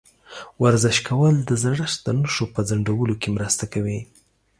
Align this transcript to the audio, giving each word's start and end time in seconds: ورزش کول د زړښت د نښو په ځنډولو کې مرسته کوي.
ورزش 0.63 0.97
کول 1.07 1.35
د 1.49 1.51
زړښت 1.63 1.99
د 2.03 2.07
نښو 2.19 2.45
په 2.53 2.61
ځنډولو 2.69 3.15
کې 3.21 3.29
مرسته 3.37 3.65
کوي. 3.73 3.99